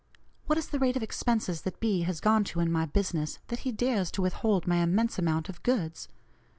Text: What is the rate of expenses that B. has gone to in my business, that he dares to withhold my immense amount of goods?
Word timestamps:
What 0.47 0.57
is 0.57 0.69
the 0.69 0.79
rate 0.79 0.97
of 0.97 1.03
expenses 1.03 1.61
that 1.61 1.79
B. 1.79 2.01
has 2.01 2.19
gone 2.19 2.43
to 2.45 2.59
in 2.59 2.71
my 2.71 2.87
business, 2.87 3.37
that 3.49 3.59
he 3.59 3.71
dares 3.71 4.09
to 4.13 4.21
withhold 4.23 4.65
my 4.65 4.77
immense 4.77 5.19
amount 5.19 5.47
of 5.47 5.61
goods? 5.61 6.07